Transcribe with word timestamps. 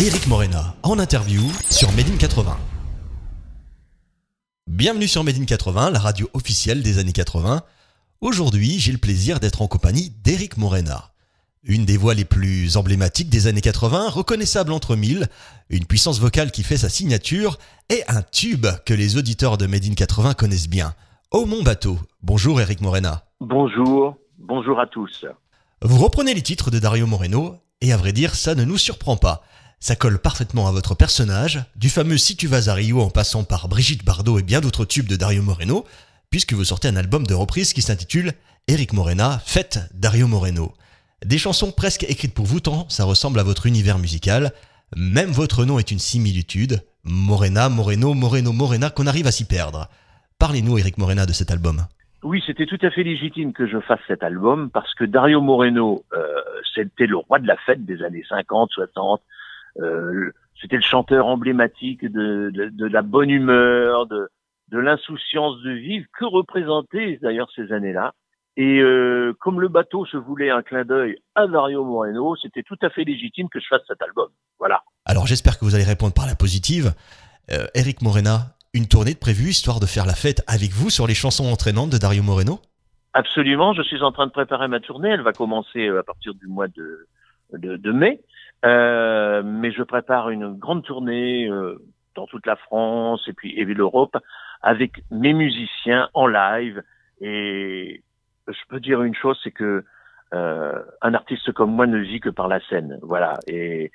Eric 0.00 0.28
Morena 0.28 0.76
en 0.84 1.00
interview 1.00 1.42
sur 1.70 1.90
Made 1.90 2.08
in 2.08 2.18
80. 2.18 2.56
Bienvenue 4.68 5.08
sur 5.08 5.24
Made 5.24 5.38
in 5.38 5.44
80, 5.44 5.90
la 5.90 5.98
radio 5.98 6.30
officielle 6.34 6.84
des 6.84 7.00
années 7.00 7.10
80. 7.10 7.62
Aujourd'hui, 8.20 8.78
j'ai 8.78 8.92
le 8.92 8.98
plaisir 8.98 9.40
d'être 9.40 9.60
en 9.60 9.66
compagnie 9.66 10.10
d'Eric 10.22 10.56
Morena. 10.56 11.10
Une 11.64 11.84
des 11.84 11.96
voix 11.96 12.14
les 12.14 12.24
plus 12.24 12.76
emblématiques 12.76 13.28
des 13.28 13.48
années 13.48 13.60
80, 13.60 14.10
reconnaissable 14.10 14.72
entre 14.72 14.94
mille, 14.94 15.26
une 15.68 15.84
puissance 15.84 16.20
vocale 16.20 16.52
qui 16.52 16.62
fait 16.62 16.76
sa 16.76 16.88
signature 16.88 17.58
et 17.88 18.04
un 18.06 18.22
tube 18.22 18.68
que 18.86 18.94
les 18.94 19.16
auditeurs 19.16 19.58
de 19.58 19.66
Made 19.66 19.84
in 19.84 19.94
80 19.94 20.34
connaissent 20.34 20.68
bien. 20.68 20.94
Oh 21.32 21.44
mon 21.44 21.64
bateau. 21.64 21.98
Bonjour 22.22 22.60
Eric 22.60 22.82
Morena. 22.82 23.24
Bonjour, 23.40 24.14
bonjour 24.38 24.78
à 24.78 24.86
tous. 24.86 25.24
Vous 25.82 25.98
reprenez 25.98 26.34
les 26.34 26.42
titres 26.42 26.70
de 26.70 26.78
Dario 26.78 27.08
Moreno 27.08 27.56
et 27.80 27.92
à 27.92 27.96
vrai 27.96 28.12
dire, 28.12 28.36
ça 28.36 28.54
ne 28.54 28.62
nous 28.62 28.78
surprend 28.78 29.16
pas. 29.16 29.42
Ça 29.80 29.94
colle 29.94 30.18
parfaitement 30.18 30.66
à 30.66 30.72
votre 30.72 30.96
personnage, 30.96 31.60
du 31.76 31.88
fameux 31.88 32.18
Si 32.18 32.36
tu 32.36 32.48
vas 32.48 32.68
à 32.68 32.74
Rio 32.74 33.00
en 33.00 33.10
passant 33.10 33.44
par 33.44 33.68
Brigitte 33.68 34.04
Bardot 34.04 34.40
et 34.40 34.42
bien 34.42 34.60
d'autres 34.60 34.84
tubes 34.84 35.06
de 35.06 35.14
Dario 35.14 35.40
Moreno, 35.40 35.86
puisque 36.30 36.52
vous 36.52 36.64
sortez 36.64 36.88
un 36.88 36.96
album 36.96 37.24
de 37.24 37.34
reprise 37.34 37.72
qui 37.72 37.80
s'intitule 37.80 38.32
Eric 38.66 38.92
Morena, 38.92 39.40
fête 39.46 39.88
Dario 39.94 40.26
Moreno. 40.26 40.74
Des 41.24 41.38
chansons 41.38 41.70
presque 41.70 42.02
écrites 42.02 42.34
pour 42.34 42.44
vous 42.44 42.58
tant 42.58 42.88
ça 42.88 43.04
ressemble 43.04 43.38
à 43.38 43.44
votre 43.44 43.66
univers 43.66 44.00
musical. 44.00 44.50
Même 44.96 45.30
votre 45.30 45.64
nom 45.64 45.78
est 45.78 45.92
une 45.92 46.00
similitude. 46.00 46.82
Morena, 47.04 47.68
Moreno, 47.68 48.14
Moreno, 48.14 48.52
Morena, 48.52 48.90
qu'on 48.90 49.06
arrive 49.06 49.28
à 49.28 49.32
s'y 49.32 49.46
perdre. 49.46 49.88
Parlez-nous, 50.40 50.76
Eric 50.78 50.98
Morena, 50.98 51.24
de 51.24 51.32
cet 51.32 51.52
album. 51.52 51.86
Oui, 52.24 52.42
c'était 52.44 52.66
tout 52.66 52.78
à 52.82 52.90
fait 52.90 53.04
légitime 53.04 53.52
que 53.52 53.68
je 53.68 53.78
fasse 53.78 54.00
cet 54.08 54.24
album 54.24 54.70
parce 54.70 54.92
que 54.94 55.04
Dario 55.04 55.40
Moreno, 55.40 56.04
euh, 56.12 56.26
c'était 56.74 57.06
le 57.06 57.16
roi 57.16 57.38
de 57.38 57.46
la 57.46 57.56
fête 57.58 57.84
des 57.84 58.02
années 58.02 58.24
50, 58.28 58.70
60. 58.72 59.22
Euh, 59.80 60.32
c'était 60.60 60.76
le 60.76 60.82
chanteur 60.82 61.26
emblématique 61.26 62.04
de, 62.04 62.50
de, 62.50 62.68
de 62.68 62.86
la 62.86 63.02
bonne 63.02 63.30
humeur, 63.30 64.06
de, 64.06 64.28
de 64.68 64.78
l'insouciance 64.78 65.60
de 65.62 65.70
vivre 65.70 66.06
que 66.18 66.24
représentaient 66.24 67.18
d'ailleurs 67.22 67.50
ces 67.54 67.72
années-là? 67.72 68.12
Et 68.56 68.80
euh, 68.80 69.34
comme 69.38 69.60
le 69.60 69.68
bateau 69.68 70.04
se 70.04 70.16
voulait 70.16 70.50
un 70.50 70.62
clin 70.62 70.84
d'œil 70.84 71.16
à 71.36 71.46
Dario 71.46 71.84
Moreno, 71.84 72.34
c'était 72.34 72.64
tout 72.64 72.78
à 72.82 72.90
fait 72.90 73.04
légitime 73.04 73.48
que 73.48 73.60
je 73.60 73.68
fasse 73.68 73.82
cet 73.86 74.02
album. 74.02 74.30
Voilà. 74.58 74.82
Alors 75.04 75.28
j'espère 75.28 75.58
que 75.58 75.64
vous 75.64 75.76
allez 75.76 75.84
répondre 75.84 76.12
par 76.12 76.26
la 76.26 76.34
positive. 76.34 76.92
Euh, 77.52 77.66
Eric 77.74 78.02
Morena, 78.02 78.56
une 78.74 78.88
tournée 78.88 79.14
de 79.14 79.18
prévue 79.18 79.50
histoire 79.50 79.78
de 79.78 79.86
faire 79.86 80.06
la 80.06 80.14
fête 80.14 80.42
avec 80.48 80.70
vous 80.72 80.90
sur 80.90 81.06
les 81.06 81.14
chansons 81.14 81.46
entraînantes 81.46 81.90
de 81.90 81.98
Dario 81.98 82.24
Moreno? 82.24 82.58
Absolument, 83.14 83.74
je 83.74 83.82
suis 83.82 84.02
en 84.02 84.10
train 84.10 84.26
de 84.26 84.32
préparer 84.32 84.66
ma 84.66 84.80
tournée. 84.80 85.10
Elle 85.10 85.22
va 85.22 85.32
commencer 85.32 85.86
euh, 85.86 86.00
à 86.00 86.02
partir 86.02 86.34
du 86.34 86.48
mois 86.48 86.66
de, 86.66 87.06
de, 87.52 87.76
de 87.76 87.92
mai. 87.92 88.20
Euh, 88.64 89.42
mais 89.44 89.70
je 89.70 89.82
prépare 89.82 90.30
une 90.30 90.54
grande 90.54 90.84
tournée 90.84 91.48
euh, 91.48 91.78
dans 92.14 92.26
toute 92.26 92.46
la 92.46 92.56
France 92.56 93.22
et 93.28 93.32
puis, 93.32 93.58
et 93.58 93.64
l'Europe 93.64 94.16
avec 94.62 95.04
mes 95.10 95.32
musiciens 95.32 96.08
en 96.14 96.26
live. 96.26 96.82
Et 97.20 98.02
je 98.48 98.60
peux 98.68 98.80
dire 98.80 99.02
une 99.02 99.14
chose, 99.14 99.38
c'est 99.42 99.52
que 99.52 99.84
euh, 100.34 100.82
un 101.00 101.14
artiste 101.14 101.52
comme 101.52 101.72
moi 101.72 101.86
ne 101.86 101.98
vit 101.98 102.20
que 102.20 102.28
par 102.28 102.48
la 102.48 102.60
scène. 102.68 102.98
Voilà. 103.02 103.38
Et 103.46 103.92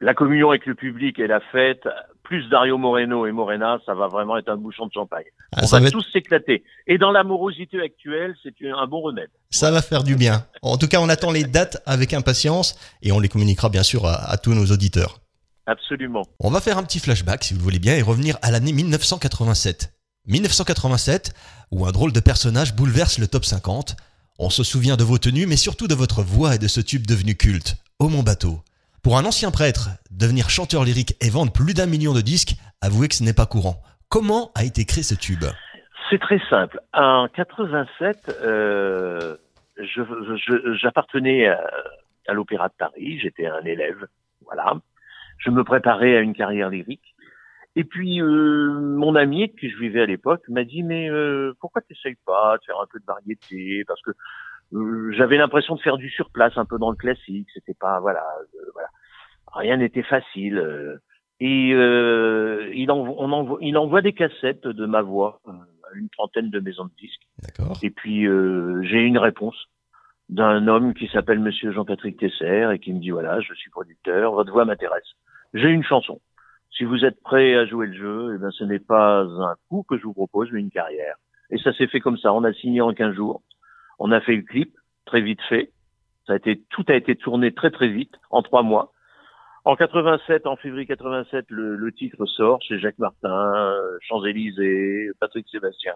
la 0.00 0.14
communion 0.14 0.50
avec 0.50 0.66
le 0.66 0.74
public 0.74 1.18
et 1.18 1.26
la 1.26 1.40
fête, 1.40 1.88
plus 2.24 2.48
Dario 2.48 2.76
Moreno 2.78 3.26
et 3.26 3.32
Morena, 3.32 3.78
ça 3.86 3.94
va 3.94 4.08
vraiment 4.08 4.36
être 4.36 4.48
un 4.48 4.56
bouchon 4.56 4.86
de 4.86 4.92
champagne. 4.92 5.24
Ah, 5.52 5.60
On 5.62 5.66
ça 5.66 5.76
va 5.76 5.82
va 5.82 5.86
être- 5.88 5.92
tous 5.92 6.06
s'éclater. 6.12 6.64
Et 6.86 6.98
dans 6.98 7.12
l'amorosité 7.12 7.80
actuelle, 7.80 8.34
c'est 8.42 8.54
un 8.66 8.86
bon 8.86 9.00
remède. 9.02 9.28
Ça 9.50 9.70
va 9.70 9.82
faire 9.82 10.02
du 10.02 10.16
bien. 10.16 10.46
En 10.62 10.76
tout 10.78 10.88
cas, 10.88 11.00
on 11.00 11.08
attend 11.08 11.30
les 11.30 11.44
dates 11.44 11.80
avec 11.86 12.12
impatience 12.14 12.76
et 13.02 13.12
on 13.12 13.20
les 13.20 13.28
communiquera 13.28 13.68
bien 13.68 13.82
sûr 13.84 14.06
à, 14.06 14.14
à 14.30 14.36
tous 14.38 14.54
nos 14.54 14.66
auditeurs. 14.66 15.20
Absolument. 15.66 16.22
On 16.40 16.50
va 16.50 16.60
faire 16.60 16.76
un 16.78 16.82
petit 16.82 16.98
flashback, 16.98 17.44
si 17.44 17.54
vous 17.54 17.60
le 17.60 17.64
voulez 17.64 17.78
bien, 17.78 17.94
et 17.96 18.02
revenir 18.02 18.36
à 18.42 18.50
l'année 18.50 18.72
1987. 18.72 19.92
1987, 20.26 21.32
où 21.70 21.86
un 21.86 21.92
drôle 21.92 22.12
de 22.12 22.20
personnage 22.20 22.74
bouleverse 22.74 23.18
le 23.18 23.26
top 23.28 23.44
50. 23.44 23.96
On 24.38 24.50
se 24.50 24.62
souvient 24.64 24.96
de 24.96 25.04
vos 25.04 25.18
tenues, 25.18 25.46
mais 25.46 25.56
surtout 25.56 25.86
de 25.88 25.94
votre 25.94 26.22
voix 26.22 26.54
et 26.54 26.58
de 26.58 26.68
ce 26.68 26.80
tube 26.80 27.06
devenu 27.06 27.34
culte, 27.36 27.76
Au 27.98 28.08
mon 28.08 28.22
bateau. 28.22 28.60
Pour 29.04 29.18
un 29.18 29.24
ancien 29.26 29.50
prêtre, 29.50 29.90
devenir 30.10 30.48
chanteur 30.48 30.82
lyrique 30.82 31.14
et 31.20 31.28
vendre 31.28 31.52
plus 31.52 31.74
d'un 31.74 31.84
million 31.86 32.14
de 32.14 32.22
disques, 32.22 32.54
avouez 32.80 33.08
que 33.08 33.14
ce 33.14 33.22
n'est 33.22 33.34
pas 33.34 33.44
courant. 33.44 33.76
Comment 34.08 34.50
a 34.54 34.64
été 34.64 34.86
créé 34.86 35.02
ce 35.02 35.14
tube? 35.14 35.44
C'est 36.08 36.18
très 36.20 36.40
simple. 36.48 36.80
En 36.94 37.28
87, 37.28 38.34
euh, 38.42 39.36
je, 39.76 40.00
je- 40.02 40.74
j'appartenais 40.80 41.48
à, 41.48 41.60
à 42.28 42.32
l'Opéra 42.32 42.68
de 42.68 42.74
Paris. 42.78 43.18
J'étais 43.20 43.46
un 43.46 43.62
élève. 43.66 44.06
Voilà. 44.46 44.74
Je 45.38 45.50
me 45.50 45.64
préparais 45.64 46.16
à 46.16 46.20
une 46.20 46.34
carrière 46.34 46.70
lyrique. 46.70 47.14
Et 47.76 47.84
puis, 47.84 48.22
euh, 48.22 48.70
mon 48.72 49.16
ami 49.16 49.42
avec 49.42 49.56
qui 49.56 49.68
je 49.68 49.76
vivais 49.76 50.00
à 50.02 50.06
l'époque 50.06 50.44
m'a 50.48 50.64
dit, 50.64 50.82
mais 50.82 51.10
euh, 51.10 51.52
pourquoi 51.60 51.82
tu 51.82 51.92
n'essayes 51.92 52.16
pas 52.24 52.56
de 52.56 52.62
faire 52.64 52.80
un 52.80 52.86
peu 52.90 53.00
de 53.00 53.04
variété? 53.04 53.84
Parce 53.86 54.00
que 54.02 54.12
j'avais 55.12 55.36
l'impression 55.36 55.74
de 55.76 55.80
faire 55.80 55.96
du 55.96 56.10
surplace, 56.10 56.56
un 56.56 56.64
peu 56.64 56.78
dans 56.78 56.90
le 56.90 56.96
classique. 56.96 57.48
C'était 57.54 57.74
pas, 57.74 58.00
voilà, 58.00 58.24
euh, 58.54 58.58
voilà. 58.72 58.88
Rien 59.52 59.76
n'était 59.76 60.02
facile. 60.02 60.58
euh. 60.58 60.96
Et 61.40 61.72
euh, 61.74 62.70
il, 62.74 62.90
envo- 62.90 63.16
on 63.18 63.30
envoie, 63.32 63.58
il 63.60 63.76
envoie 63.76 64.02
des 64.02 64.12
cassettes 64.12 64.66
de 64.66 64.86
ma 64.86 65.02
voix 65.02 65.40
euh, 65.48 65.50
à 65.52 65.96
une 65.96 66.08
trentaine 66.08 66.48
de 66.50 66.60
maisons 66.60 66.84
de 66.84 66.92
disques. 66.96 67.26
Et 67.82 67.90
puis 67.90 68.26
euh, 68.26 68.82
j'ai 68.84 69.00
une 69.02 69.18
réponse 69.18 69.56
d'un 70.28 70.68
homme 70.68 70.94
qui 70.94 71.08
s'appelle 71.08 71.40
Monsieur 71.40 71.72
Jean-Patrick 71.72 72.18
Tesser 72.18 72.68
et 72.72 72.78
qui 72.78 72.92
me 72.92 73.00
dit 73.00 73.10
voilà, 73.10 73.40
je 73.40 73.52
suis 73.54 73.70
producteur, 73.70 74.32
votre 74.32 74.52
voix 74.52 74.64
m'intéresse. 74.64 75.08
J'ai 75.54 75.68
une 75.70 75.82
chanson. 75.84 76.20
Si 76.70 76.84
vous 76.84 77.04
êtes 77.04 77.20
prêt 77.20 77.54
à 77.56 77.66
jouer 77.66 77.88
le 77.88 77.94
jeu, 77.94 78.32
eh 78.36 78.38
ben 78.38 78.50
ce 78.52 78.64
n'est 78.64 78.78
pas 78.78 79.20
un 79.22 79.54
coup 79.68 79.84
que 79.88 79.98
je 79.98 80.04
vous 80.04 80.14
propose, 80.14 80.50
mais 80.52 80.60
une 80.60 80.70
carrière. 80.70 81.16
Et 81.50 81.58
ça 81.58 81.72
s'est 81.74 81.88
fait 81.88 82.00
comme 82.00 82.16
ça. 82.16 82.32
On 82.32 82.44
a 82.44 82.52
signé 82.52 82.80
en 82.80 82.94
15 82.94 83.14
jours. 83.14 83.42
On 83.98 84.12
a 84.12 84.20
fait 84.20 84.36
le 84.36 84.42
clip 84.42 84.74
très 85.04 85.20
vite 85.20 85.40
fait. 85.48 85.72
Ça 86.26 86.34
a 86.34 86.36
été 86.36 86.62
tout 86.70 86.84
a 86.88 86.94
été 86.94 87.16
tourné 87.16 87.52
très 87.52 87.70
très 87.70 87.88
vite 87.88 88.14
en 88.30 88.42
trois 88.42 88.62
mois. 88.62 88.92
En 89.66 89.76
87, 89.76 90.46
en 90.46 90.56
février 90.56 90.86
87, 90.86 91.46
le, 91.48 91.76
le 91.76 91.92
titre 91.92 92.26
sort 92.26 92.60
chez 92.60 92.78
Jacques 92.78 92.98
Martin, 92.98 93.74
Champs-Élysées, 94.02 95.08
Patrick 95.20 95.46
Sébastien. 95.50 95.94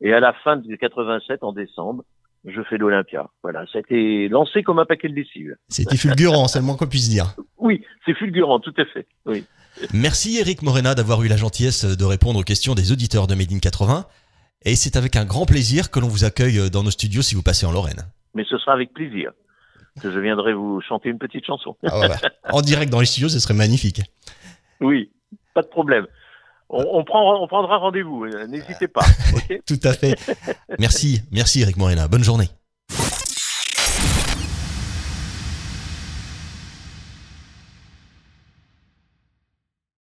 Et 0.00 0.12
à 0.12 0.18
la 0.20 0.32
fin 0.32 0.56
de 0.56 0.74
87, 0.74 1.44
en 1.44 1.52
décembre, 1.52 2.02
je 2.44 2.62
fais 2.62 2.78
l'Olympia. 2.78 3.28
Voilà, 3.42 3.64
ça 3.72 3.78
a 3.78 3.80
été 3.80 4.28
lancé 4.28 4.62
comme 4.62 4.78
un 4.78 4.84
paquet 4.84 5.08
de 5.08 5.14
lessive. 5.14 5.56
C'était 5.68 5.96
fulgurant, 5.96 6.48
c'est 6.48 6.58
le 6.60 6.64
moins 6.64 6.76
qu'on 6.76 6.86
puisse 6.86 7.08
dire. 7.08 7.34
Oui, 7.58 7.82
c'est 8.04 8.14
fulgurant, 8.14 8.60
tout 8.60 8.74
à 8.76 8.84
fait. 8.86 9.06
Oui. 9.24 9.44
Merci 9.92 10.38
Eric 10.38 10.62
Morena 10.62 10.94
d'avoir 10.94 11.22
eu 11.22 11.28
la 11.28 11.36
gentillesse 11.36 11.84
de 11.84 12.04
répondre 12.04 12.38
aux 12.38 12.44
questions 12.44 12.74
des 12.74 12.92
auditeurs 12.92 13.26
de 13.26 13.34
Made 13.34 13.52
in 13.52 13.58
80. 13.58 14.06
Et 14.66 14.74
c'est 14.74 14.96
avec 14.96 15.14
un 15.14 15.24
grand 15.24 15.46
plaisir 15.46 15.92
que 15.92 16.00
l'on 16.00 16.08
vous 16.08 16.24
accueille 16.24 16.70
dans 16.70 16.82
nos 16.82 16.90
studios 16.90 17.22
si 17.22 17.36
vous 17.36 17.42
passez 17.42 17.66
en 17.66 17.72
Lorraine. 17.72 18.02
Mais 18.34 18.44
ce 18.50 18.58
sera 18.58 18.72
avec 18.72 18.92
plaisir 18.92 19.30
que 20.02 20.10
je 20.10 20.18
viendrai 20.18 20.54
vous 20.54 20.80
chanter 20.80 21.08
une 21.08 21.18
petite 21.18 21.46
chanson. 21.46 21.76
Ah, 21.84 21.92
voilà. 21.94 22.16
En 22.50 22.60
direct 22.62 22.90
dans 22.90 22.98
les 22.98 23.06
studios, 23.06 23.28
ce 23.28 23.38
serait 23.38 23.54
magnifique. 23.54 24.02
Oui, 24.80 25.10
pas 25.54 25.62
de 25.62 25.68
problème. 25.68 26.06
On, 26.68 26.84
on, 26.84 27.04
prend, 27.04 27.40
on 27.40 27.46
prendra 27.46 27.76
rendez-vous, 27.76 28.24
euh, 28.24 28.48
n'hésitez 28.48 28.88
pas. 28.88 29.04
ok 29.34 29.60
Tout 29.66 29.80
à 29.84 29.92
fait. 29.92 30.16
Merci, 30.80 31.22
merci 31.30 31.62
Eric 31.62 31.76
Morena. 31.76 32.08
Bonne 32.08 32.24
journée. 32.24 32.48